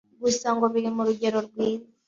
[0.23, 1.89] Gusa ngo biri mu rugero rwiza